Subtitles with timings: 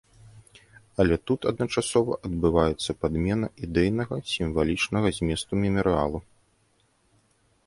[1.03, 6.19] Але тут адначасова адбываецца падмена ідэйнага, сімвалічнага зместу мемарыялу.